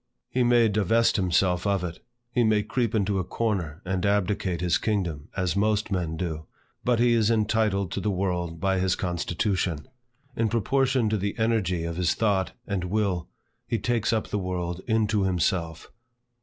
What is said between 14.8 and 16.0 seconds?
into himself.